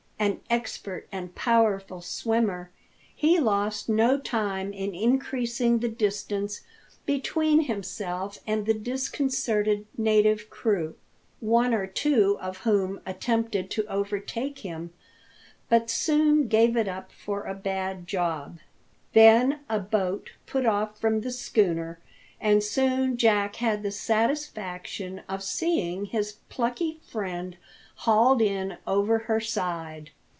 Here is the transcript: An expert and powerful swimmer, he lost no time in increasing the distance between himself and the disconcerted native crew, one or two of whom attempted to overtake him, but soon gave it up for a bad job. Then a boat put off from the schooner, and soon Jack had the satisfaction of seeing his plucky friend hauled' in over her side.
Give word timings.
An 0.21 0.39
expert 0.51 1.07
and 1.11 1.33
powerful 1.33 1.99
swimmer, 1.99 2.69
he 3.15 3.39
lost 3.39 3.89
no 3.89 4.19
time 4.19 4.71
in 4.71 4.93
increasing 4.93 5.79
the 5.79 5.89
distance 5.89 6.61
between 7.07 7.63
himself 7.63 8.37
and 8.45 8.67
the 8.67 8.75
disconcerted 8.75 9.87
native 9.97 10.47
crew, 10.51 10.93
one 11.39 11.73
or 11.73 11.87
two 11.87 12.37
of 12.39 12.57
whom 12.57 13.01
attempted 13.03 13.71
to 13.71 13.85
overtake 13.87 14.59
him, 14.59 14.93
but 15.69 15.89
soon 15.89 16.47
gave 16.47 16.77
it 16.77 16.87
up 16.87 17.11
for 17.11 17.45
a 17.45 17.55
bad 17.55 18.05
job. 18.05 18.59
Then 19.13 19.61
a 19.67 19.79
boat 19.79 20.33
put 20.45 20.67
off 20.67 20.99
from 20.99 21.21
the 21.21 21.31
schooner, 21.31 21.99
and 22.39 22.63
soon 22.63 23.17
Jack 23.17 23.55
had 23.55 23.81
the 23.81 23.91
satisfaction 23.91 25.23
of 25.27 25.41
seeing 25.41 26.05
his 26.05 26.33
plucky 26.49 26.99
friend 27.07 27.57
hauled' 28.07 28.41
in 28.41 28.75
over 28.87 29.19
her 29.29 29.39
side. 29.39 30.09